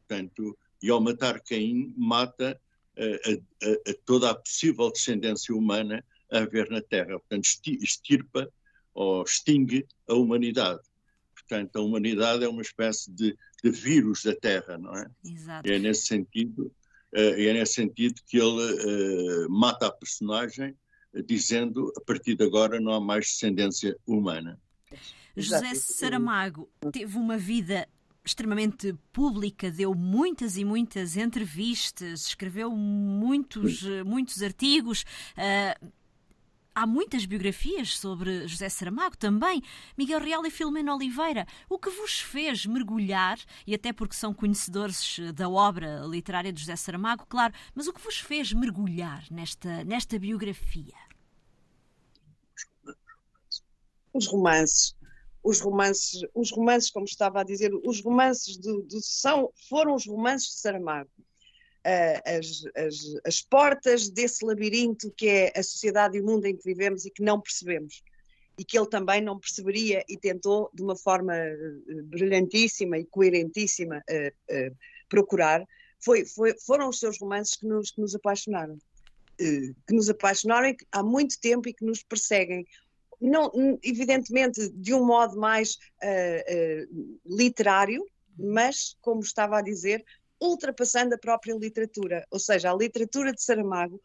Portanto, 0.06 0.58
e 0.82 0.90
ao 0.90 1.00
matar 1.00 1.40
Caim, 1.40 1.94
mata 1.96 2.60
uh, 2.96 3.30
a, 3.30 3.66
a, 3.66 3.90
a 3.90 3.94
toda 4.04 4.30
a 4.30 4.34
possível 4.34 4.90
descendência 4.90 5.54
humana 5.54 6.04
a 6.30 6.38
haver 6.38 6.68
na 6.70 6.80
Terra. 6.80 7.18
Portanto, 7.18 7.46
extirpa 7.80 8.50
ou 8.92 9.22
extingue 9.22 9.86
a 10.08 10.14
humanidade. 10.14 10.80
Portanto, 11.50 11.76
a 11.76 11.82
humanidade 11.82 12.44
é 12.44 12.48
uma 12.48 12.62
espécie 12.62 13.10
de, 13.10 13.36
de 13.62 13.70
vírus 13.70 14.22
da 14.22 14.34
Terra, 14.36 14.78
não 14.78 14.96
é? 14.96 15.10
Exato. 15.24 15.68
E 15.68 15.72
é 15.72 15.78
nesse 15.80 16.06
sentido, 16.06 16.66
uh, 17.12 17.18
é 17.18 17.52
nesse 17.52 17.74
sentido 17.74 18.20
que 18.24 18.38
ele 18.38 19.46
uh, 19.46 19.50
mata 19.50 19.88
a 19.88 19.92
personagem, 19.92 20.76
uh, 21.12 21.22
dizendo 21.24 21.92
a 21.96 22.00
partir 22.02 22.36
de 22.36 22.44
agora 22.44 22.80
não 22.80 22.92
há 22.92 23.00
mais 23.00 23.26
descendência 23.26 23.96
humana. 24.06 24.60
José 25.36 25.74
Saramago 25.74 26.70
teve 26.92 27.18
uma 27.18 27.36
vida 27.36 27.88
extremamente 28.24 28.94
pública, 29.12 29.72
deu 29.72 29.92
muitas 29.92 30.56
e 30.56 30.64
muitas 30.64 31.16
entrevistas, 31.16 32.26
escreveu 32.26 32.70
muitos, 32.70 33.82
muitos 34.04 34.40
artigos. 34.40 35.04
Uh, 35.36 35.90
Há 36.72 36.86
muitas 36.86 37.24
biografias 37.24 37.98
sobre 37.98 38.46
José 38.46 38.68
Saramago 38.68 39.16
também. 39.16 39.60
Miguel 39.98 40.20
Real 40.20 40.46
e 40.46 40.50
Filomena 40.50 40.94
Oliveira. 40.94 41.46
O 41.68 41.78
que 41.78 41.90
vos 41.90 42.20
fez 42.20 42.64
mergulhar, 42.64 43.38
e 43.66 43.74
até 43.74 43.92
porque 43.92 44.14
são 44.14 44.32
conhecedores 44.32 45.18
da 45.34 45.48
obra 45.48 46.02
literária 46.06 46.52
de 46.52 46.60
José 46.60 46.76
Saramago, 46.76 47.26
claro, 47.28 47.52
mas 47.74 47.88
o 47.88 47.92
que 47.92 48.00
vos 48.00 48.18
fez 48.18 48.52
mergulhar 48.52 49.24
nesta, 49.30 49.82
nesta 49.84 50.18
biografia? 50.18 50.94
Os 54.12 54.26
romances. 54.26 54.96
Os 55.42 55.60
romances, 55.60 56.20
os 56.34 56.50
romances, 56.52 56.90
como 56.90 57.06
estava 57.06 57.40
a 57.40 57.44
dizer, 57.44 57.72
os 57.84 58.02
romances 58.02 58.58
do, 58.58 58.82
do 58.82 59.00
são, 59.00 59.50
foram 59.68 59.94
os 59.94 60.06
romances 60.06 60.48
de 60.50 60.60
Saramago 60.60 61.10
as, 62.26 62.62
as, 62.76 62.96
as 63.24 63.42
portas 63.42 64.10
desse 64.10 64.44
labirinto 64.44 65.10
que 65.16 65.28
é 65.28 65.52
a 65.56 65.62
sociedade 65.62 66.18
e 66.18 66.20
o 66.20 66.24
mundo 66.24 66.44
em 66.46 66.56
que 66.56 66.64
vivemos 66.64 67.04
e 67.04 67.10
que 67.10 67.22
não 67.22 67.40
percebemos 67.40 68.02
e 68.60 68.64
que 68.64 68.78
ele 68.78 68.88
também 68.88 69.22
não 69.22 69.38
perceberia 69.38 70.04
e 70.06 70.18
tentou 70.18 70.70
de 70.74 70.82
uma 70.82 70.94
forma 70.94 71.32
uh, 71.32 72.02
brilhantíssima 72.04 72.98
e 72.98 73.06
coerentíssima 73.06 74.04
uh, 74.10 74.54
uh, 74.54 74.76
procurar, 75.08 75.64
foi, 75.98 76.26
foi, 76.26 76.54
foram 76.58 76.90
os 76.90 76.98
seus 76.98 77.18
romances 77.18 77.56
que 77.56 77.66
nos, 77.66 77.90
que 77.90 78.02
nos 78.02 78.14
apaixonaram. 78.14 78.78
que 79.38 79.94
nos 79.94 80.10
apaixonaram 80.10 80.76
há 80.92 81.02
muito 81.02 81.40
tempo 81.40 81.70
e 81.70 81.72
que 81.72 81.86
nos 81.86 82.02
perseguem. 82.02 82.66
Não, 83.18 83.50
evidentemente, 83.82 84.68
de 84.70 84.94
um 84.94 85.06
modo 85.06 85.38
mais 85.38 85.78
literário, 87.26 88.06
mas, 88.38 88.96
como 89.02 89.20
estava 89.20 89.58
a 89.58 89.62
dizer, 89.62 90.04
ultrapassando 90.40 91.14
a 91.14 91.18
própria 91.18 91.54
literatura. 91.54 92.26
Ou 92.30 92.38
seja, 92.38 92.70
a 92.70 92.76
literatura 92.76 93.32
de 93.32 93.42
Saramago 93.42 94.00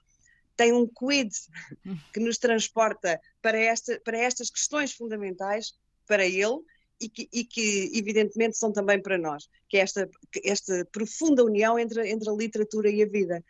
tem 0.55 0.73
um 0.73 0.87
quid 0.87 1.31
que 2.13 2.19
nos 2.19 2.37
transporta 2.37 3.19
para, 3.41 3.57
esta, 3.57 3.99
para 4.01 4.17
estas 4.17 4.49
questões 4.49 4.93
fundamentais 4.93 5.73
para 6.07 6.25
ele 6.25 6.59
e 6.99 7.09
que, 7.09 7.29
e 7.31 7.43
que, 7.43 7.91
evidentemente 7.93 8.57
são 8.57 8.71
também 8.71 9.01
para 9.01 9.17
nós, 9.17 9.49
que 9.67 9.77
é 9.77 9.81
esta, 9.81 10.09
esta 10.43 10.85
profunda 10.91 11.43
união 11.43 11.77
entre, 11.77 12.09
entre 12.09 12.29
a 12.29 12.33
literatura 12.33 12.89
e 12.89 13.03
a 13.03 13.05
vida. 13.05 13.43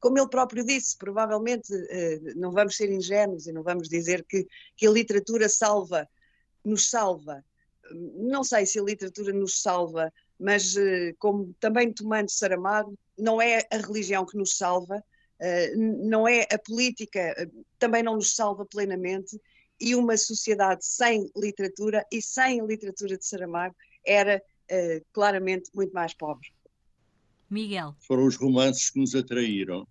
Como 0.00 0.18
ele 0.18 0.28
próprio 0.28 0.64
disse, 0.64 0.96
provavelmente 0.96 1.72
eh, 1.72 2.18
não 2.34 2.50
vamos 2.50 2.76
ser 2.76 2.90
ingênuos 2.90 3.46
e 3.46 3.52
não 3.52 3.62
vamos 3.62 3.88
dizer 3.88 4.24
que, 4.24 4.46
que 4.76 4.86
a 4.86 4.90
literatura 4.90 5.48
salva, 5.48 6.08
nos 6.64 6.90
salva. 6.90 7.44
Não 7.92 8.42
sei 8.42 8.66
se 8.66 8.80
a 8.80 8.82
literatura 8.82 9.32
nos 9.32 9.62
salva 9.62 10.12
mas 10.38 10.76
eh, 10.76 11.14
como 11.18 11.54
também 11.58 11.92
tomando 11.92 12.30
Saramago, 12.30 12.96
não 13.18 13.42
é 13.42 13.66
a 13.70 13.78
religião 13.78 14.24
que 14.24 14.36
nos 14.36 14.56
salva, 14.56 15.02
eh, 15.40 15.74
não 15.74 16.28
é 16.28 16.46
a 16.52 16.58
política, 16.58 17.18
eh, 17.18 17.48
também 17.78 18.02
não 18.02 18.14
nos 18.14 18.34
salva 18.34 18.64
plenamente, 18.64 19.40
e 19.80 19.94
uma 19.94 20.16
sociedade 20.16 20.84
sem 20.84 21.30
literatura 21.36 22.04
e 22.12 22.22
sem 22.22 22.60
a 22.60 22.64
literatura 22.64 23.16
de 23.16 23.24
Saramago 23.24 23.74
era 24.04 24.42
claramente 25.14 25.70
muito 25.74 25.94
mais 25.94 26.12
pobre. 26.12 26.48
Miguel. 27.48 27.96
Foram 28.06 28.26
os 28.26 28.36
romances 28.36 28.90
que 28.90 29.00
nos 29.00 29.14
atraíram, 29.14 29.88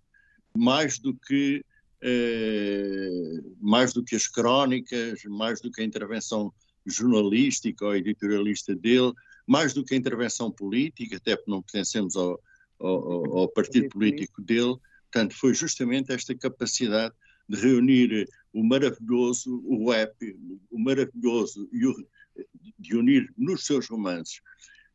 mais 0.54 0.98
do 0.98 1.14
que 1.14 1.64
mais 3.60 3.92
do 3.92 4.04
que 4.04 4.14
as 4.14 4.28
crónicas, 4.28 5.24
mais 5.24 5.60
do 5.60 5.68
que 5.72 5.80
a 5.80 5.84
intervenção 5.84 6.52
jornalística 6.86 7.84
ou 7.84 7.96
editorialista 7.96 8.74
dele, 8.76 9.12
mais 9.48 9.72
do 9.72 9.84
que 9.84 9.94
a 9.94 9.96
intervenção 9.96 10.50
política, 10.50 11.16
até 11.16 11.34
porque 11.34 11.50
não 11.50 11.62
pertencemos 11.62 12.14
ao, 12.16 12.40
ao, 12.78 13.38
ao 13.38 13.48
partido 13.48 13.88
político 13.88 14.42
dele, 14.42 14.76
portanto, 15.10 15.34
foi 15.34 15.54
justamente 15.54 16.12
esta 16.12 16.34
capacidade 16.34 17.14
de 17.48 17.58
reunir 17.58 18.28
o 18.52 18.62
maravilhoso, 18.62 19.62
o 19.64 19.92
épico, 19.92 20.38
o 20.70 20.78
maravilhoso 20.78 21.68
e 21.72 21.86
o, 21.86 21.94
de 22.78 22.94
unir 22.94 23.32
nos 23.36 23.64
seus 23.64 23.88
romances 23.88 24.42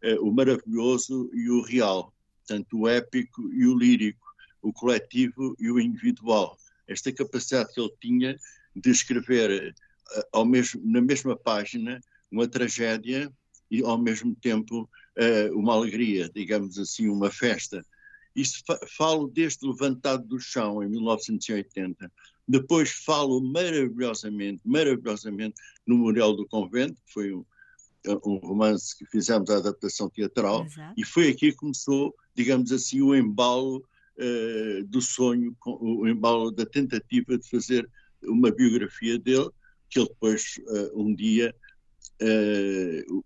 eh, 0.03 0.19
o 0.19 0.31
maravilhoso 0.31 1.31
e 1.33 1.49
o 1.49 1.61
real, 1.61 2.13
tanto 2.45 2.81
o 2.81 2.87
épico 2.87 3.41
e 3.53 3.65
o 3.65 3.77
lírico, 3.77 4.27
o 4.61 4.71
coletivo 4.71 5.55
e 5.59 5.71
o 5.71 5.79
individual. 5.79 6.57
Esta 6.87 7.11
capacidade 7.11 7.73
que 7.73 7.79
ele 7.79 7.93
tinha 8.01 8.39
de 8.75 8.91
escrever 8.91 9.73
eh, 10.33 10.45
mesmo, 10.45 10.81
na 10.85 11.01
mesma 11.01 11.37
página 11.37 12.01
uma 12.29 12.47
tragédia 12.47 13.31
e 13.73 13.81
ao 13.81 13.97
mesmo 13.97 14.35
tempo 14.35 14.87
uh, 15.17 15.57
uma 15.57 15.73
alegria, 15.73 16.29
digamos 16.29 16.77
assim, 16.77 17.09
uma 17.09 17.31
festa. 17.31 17.83
Isso 18.35 18.61
fa 18.67 18.79
falo 18.95 19.27
desde 19.27 19.67
Levantado 19.67 20.27
do 20.27 20.39
Chão, 20.39 20.83
em 20.83 20.87
1980. 20.87 22.11
Depois 22.47 22.91
falo 22.91 23.41
maravilhosamente, 23.41 24.61
maravilhosamente 24.63 25.55
no 25.87 25.97
Memorial 25.97 26.35
do 26.35 26.45
Convento, 26.45 26.93
que 27.03 27.13
foi 27.13 27.33
um, 27.33 27.43
um 28.23 28.35
romance 28.37 28.95
que 28.95 29.07
fizemos 29.07 29.49
a 29.49 29.57
adaptação 29.57 30.07
teatral, 30.07 30.65
Exato. 30.65 30.93
e 30.95 31.03
foi 31.03 31.29
aqui 31.29 31.51
que 31.51 31.57
começou, 31.57 32.13
digamos 32.35 32.71
assim, 32.71 33.01
o 33.01 33.15
embalo 33.15 33.83
uh, 34.19 34.83
do 34.85 35.01
sonho, 35.01 35.57
o 35.65 36.07
embalo 36.07 36.51
da 36.51 36.65
tentativa 36.65 37.39
de 37.39 37.49
fazer 37.49 37.89
uma 38.21 38.51
biografia 38.51 39.17
dele, 39.17 39.49
que 39.89 39.97
ele 39.99 40.09
depois, 40.09 40.59
uh, 40.67 41.01
um 41.01 41.15
dia, 41.15 41.55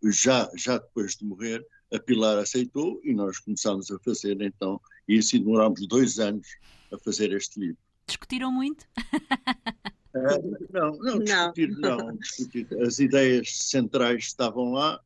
já, 0.03 0.50
já 0.56 0.77
depois 0.77 1.15
de 1.15 1.25
morrer, 1.25 1.65
a 1.94 2.00
Pilar 2.00 2.38
aceitou 2.38 3.00
e 3.03 3.13
nós 3.13 3.39
começámos 3.39 3.91
a 3.91 4.00
fazer 4.00 4.41
então, 4.41 4.79
e 5.08 5.17
assim 5.17 5.39
demorámos 5.39 5.88
dois 5.88 6.20
anos 6.20 6.48
a 6.91 6.98
fazer 7.00 7.32
este 7.32 7.60
livro. 7.60 7.77
Discutiram 8.08 8.51
muito? 8.51 8.86
Uh, 10.15 10.58
não, 10.72 10.98
não, 10.98 11.20
discutir, 11.20 11.70
não. 11.77 11.98
não 11.98 12.17
discutir. 12.17 12.67
As 12.82 13.00
ideias 13.00 13.58
centrais 13.58 14.25
estavam 14.25 14.72
lá, 14.72 15.00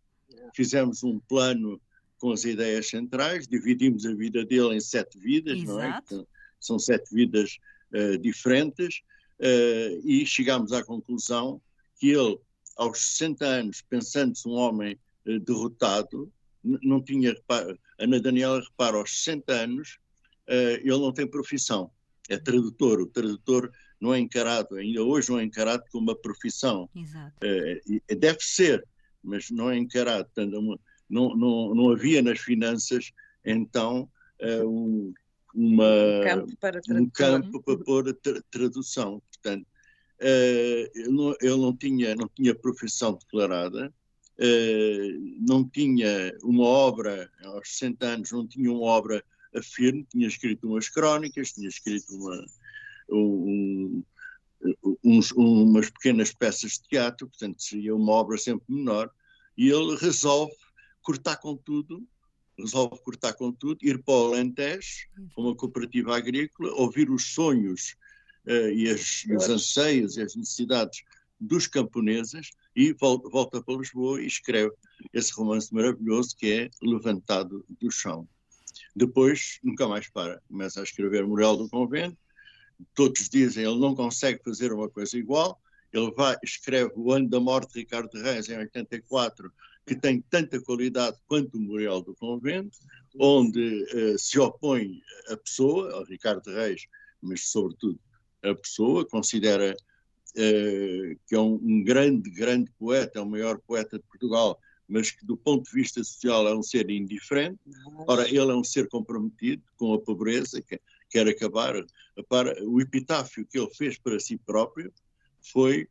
fizemos 0.54 1.04
um 1.04 1.20
plano 1.20 1.82
com 2.20 2.32
as 2.32 2.46
ideias 2.46 2.88
centrais, 2.88 3.48
dividimos 3.48 4.06
a 4.06 4.14
vida 4.14 4.46
dele 4.46 4.76
em 4.76 4.80
sete 4.80 5.18
vidas, 5.18 5.58
Exato. 5.58 5.72
não 5.72 5.82
é? 5.82 6.02
Então, 6.06 6.28
são 6.60 6.78
sete 6.78 7.14
vidas 7.14 7.58
uh, 7.94 8.18
diferentes, 8.20 9.02
uh, 9.40 10.02
e 10.08 10.24
chegámos 10.26 10.72
à 10.72 10.84
conclusão 10.84 11.60
que 12.00 12.12
ele, 12.12 12.38
aos 12.78 13.00
60 13.00 13.46
anos, 13.46 13.82
pensando-se 13.82 14.48
um 14.48 14.54
homem 14.54 14.98
uh, 15.26 15.40
derrotado, 15.40 16.32
não 16.64 17.02
tinha, 17.02 17.36
Ana 17.98 18.20
Daniela 18.20 18.62
repara, 18.62 18.98
aos 18.98 19.24
60 19.24 19.52
anos, 19.52 20.00
ele 20.48 20.90
não 20.90 21.12
tem 21.12 21.26
profissão, 21.26 21.90
é 22.30 22.38
tradutor, 22.38 23.02
o 23.02 23.08
tradutor 23.08 23.72
não 24.00 24.14
é 24.14 24.20
encarado, 24.20 24.76
ainda 24.76 25.02
hoje 25.02 25.32
não 25.32 25.40
é 25.40 25.44
encarado 25.44 25.84
como 25.92 26.04
uma 26.04 26.16
profissão. 26.16 26.88
Exato. 26.96 27.34
deve 28.16 28.38
ser, 28.42 28.86
mas 29.24 29.50
não 29.50 29.72
é 29.72 29.78
encarado, 29.78 30.26
portanto, 30.26 30.80
não, 31.10 31.36
não, 31.36 31.74
não 31.74 31.92
havia 31.92 32.22
nas 32.22 32.40
finanças, 32.40 33.12
então, 33.44 34.08
um, 34.64 35.14
uma, 35.54 35.84
um 35.84 36.24
campo 36.24 36.58
para, 36.60 36.82
um 36.90 37.10
campo 37.10 37.64
para 37.64 37.78
pôr 37.78 38.10
a 38.10 38.14
tra 38.14 38.42
tradução. 38.50 39.22
Portanto, 39.32 39.66
ele, 40.22 41.10
não, 41.10 41.36
ele 41.42 41.58
não, 41.58 41.76
tinha, 41.76 42.16
não 42.16 42.30
tinha 42.30 42.56
profissão 42.56 43.14
declarada, 43.14 43.94
uh, 44.40 45.46
não 45.48 45.68
tinha 45.68 46.34
uma 46.44 46.64
obra, 46.64 47.30
aos 47.44 47.70
60 47.70 48.06
anos, 48.06 48.32
não 48.32 48.48
tinha 48.48 48.72
uma 48.72 48.84
obra 48.84 49.24
firme, 49.62 50.06
tinha 50.10 50.28
escrito 50.28 50.68
umas 50.68 50.90
crónicas, 50.90 51.54
tinha 51.54 51.68
escrito 51.68 52.16
uma, 52.16 52.46
um, 53.10 54.04
uns, 55.04 55.32
umas 55.32 55.90
pequenas 55.90 56.34
peças 56.34 56.74
de 56.74 56.88
teatro, 56.88 57.28
portanto 57.28 57.62
seria 57.62 57.96
uma 57.96 58.12
obra 58.14 58.38
sempre 58.38 58.66
menor, 58.70 59.10
e 59.58 59.70
ele 59.70 59.96
resolve 59.98 60.54
cortar 61.02 61.38
com 61.38 61.56
tudo 61.56 62.08
resolve 62.62 63.00
cortar 63.04 63.34
com 63.34 63.52
tudo, 63.52 63.80
ir 63.82 64.02
para 64.04 64.14
o 64.14 64.28
Alentejo, 64.28 65.08
para 65.34 65.44
uma 65.44 65.56
cooperativa 65.56 66.16
agrícola, 66.16 66.72
ouvir 66.74 67.10
os 67.10 67.34
sonhos 67.34 67.96
e, 68.46 68.90
as, 68.90 69.24
e, 69.28 69.36
os 69.36 69.50
anseios 69.50 70.18
e 70.18 70.22
as 70.22 70.36
necessidades 70.36 71.04
dos 71.40 71.68
camponeses 71.68 72.52
e 72.76 72.94
volta, 72.94 73.62
para 73.62 73.76
Lisboa 73.76 74.22
e 74.22 74.28
escreve 74.28 74.72
esse 75.12 75.34
romance 75.34 75.74
maravilhoso 75.74 76.36
que 76.38 76.52
é 76.52 76.70
Levantado 76.82 77.66
do 77.80 77.92
Chão. 77.92 78.28
Depois, 78.96 79.60
nunca 79.64 79.88
mais 79.88 80.10
para, 80.10 80.42
começa 80.48 80.80
a 80.80 80.84
escrever 80.84 81.26
Moral 81.26 81.58
do 81.58 81.70
Convento, 81.70 82.18
todos 82.94 83.28
dizem 83.30 83.66
ele 83.66 83.80
não 83.80 83.96
consegue 83.96 84.42
fazer 84.44 84.72
uma 84.72 84.90
coisa 84.90 85.18
igual, 85.18 85.60
ele 85.92 86.12
vai, 86.12 86.38
escreve 86.44 86.94
O 86.96 87.12
Ano 87.12 87.28
da 87.28 87.40
Morte 87.40 87.74
de 87.74 87.80
Ricardo 87.80 88.14
Reis 88.22 88.48
em 88.48 88.58
84, 88.58 89.52
que 89.86 89.96
tem 89.96 90.22
tanta 90.22 90.62
qualidade 90.62 91.18
quanto 91.28 91.58
o 91.58 91.60
Memorial 91.60 92.02
do 92.02 92.16
Convento, 92.16 92.78
onde 93.20 93.84
uh, 93.94 94.18
se 94.18 94.40
opõe 94.40 95.02
a 95.28 95.36
pessoa, 95.36 95.92
ao 95.94 96.06
Ricardo 96.06 96.50
Reis, 96.52 96.86
mas 97.22 97.50
sobretudo 97.50 98.00
a 98.44 98.56
pessoa, 98.56 99.06
considera 99.06 99.76
uh, 99.76 101.20
que 101.28 101.36
é 101.36 101.40
um, 101.40 101.60
um, 101.62 101.84
grande, 101.84 102.30
grande 102.30 102.72
poeta, 102.78 103.20
é 103.20 103.22
o 103.22 103.30
maior 103.30 103.60
poeta 103.60 103.98
de 103.98 104.04
Portugal, 104.06 104.60
mas 104.88 105.12
que 105.12 105.26
do 105.26 105.38
ponto 105.38 105.70
de 105.70 105.72
vista 105.72 106.04
social 106.04 106.48
é 106.48 106.56
um 106.56 106.64
ser 106.64 106.90
indiferente. 106.90 107.60
Ora, 108.08 108.28
ele 108.28 108.52
é 108.52 108.56
um 108.56 108.64
ser 108.64 108.90
comprometido 108.90 109.64
com 109.78 109.94
a 109.94 110.00
pobreza, 110.00 110.62
que 110.62 110.80
quer 111.10 111.28
acabar. 111.28 111.74
Para, 112.28 112.62
o 112.66 112.82
epitáfio 112.82 113.46
que 113.46 113.58
ele 113.58 113.74
fez 113.74 113.98
para 113.98 114.20
si 114.20 114.38
próprio 114.38 114.92
foi 115.42 115.88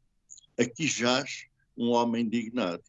aqui 0.58 0.86
jaz 0.86 1.46
um 1.76 1.90
homem 1.90 2.24
indignado 2.24 2.84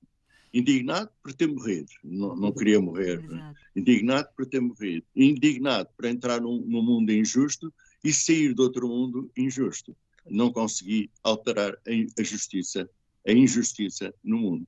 indignado 0.53 1.09
por 1.23 1.33
ter 1.33 1.47
morrido, 1.47 1.91
não, 2.03 2.35
não 2.35 2.51
queria 2.51 2.79
morrer, 2.79 3.21
né? 3.27 3.53
indignado 3.75 4.27
por 4.35 4.45
ter 4.45 4.59
morrido, 4.59 5.05
indignado 5.15 5.89
por 5.95 6.05
entrar 6.05 6.41
num, 6.41 6.59
num, 6.61 6.81
mundo 6.81 7.11
injusto 7.11 7.73
e 8.03 8.11
sair 8.11 8.53
de 8.53 8.61
outro 8.61 8.87
mundo 8.87 9.31
injusto. 9.37 9.95
Não 10.29 10.51
consegui 10.51 11.09
alterar 11.23 11.73
a, 11.73 12.21
a 12.21 12.23
justiça, 12.23 12.89
a 13.27 13.31
injustiça 13.31 14.13
no 14.23 14.37
mundo. 14.37 14.67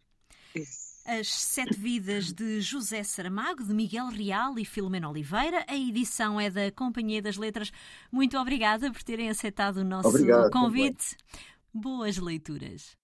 As 1.06 1.28
Sete 1.28 1.78
Vidas 1.78 2.32
de 2.32 2.62
José 2.62 3.04
Saramago, 3.04 3.64
de 3.64 3.74
Miguel 3.74 4.08
Real 4.08 4.58
e 4.58 4.64
Filomena 4.64 5.10
Oliveira. 5.10 5.66
A 5.68 5.76
edição 5.76 6.40
é 6.40 6.50
da 6.50 6.72
Companhia 6.72 7.22
das 7.22 7.36
Letras. 7.36 7.72
Muito 8.12 8.38
obrigada 8.38 8.92
por 8.92 9.04
terem 9.04 9.30
aceitado 9.30 9.78
o 9.78 9.84
nosso 9.84 10.08
Obrigado, 10.08 10.50
convite. 10.50 11.18
Também. 11.18 11.44
Boas 11.74 12.18
leituras. 12.18 12.96